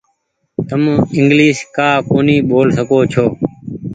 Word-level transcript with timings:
تم 0.67 0.81
انگليش 1.17 1.57
ڪآ 1.75 1.89
ڪونيٚ 2.09 2.45
ٻول 2.49 2.67
سڪو 2.77 2.99
ڇو۔ 3.11 3.25